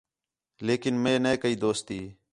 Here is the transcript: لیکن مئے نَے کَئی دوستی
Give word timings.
لیکن 0.67 0.93
مئے 1.03 1.15
نَے 1.23 1.33
کَئی 1.43 1.55
دوستی 1.63 1.99